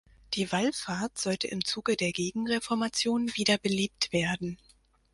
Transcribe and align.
Die 0.33 0.51
Wallfahrt 0.51 1.19
sollte 1.19 1.45
im 1.45 1.63
Zuge 1.63 1.95
der 1.95 2.11
Gegenreformation 2.11 3.31
wieder 3.35 3.59
belebt 3.59 4.11
werden. 4.11 4.57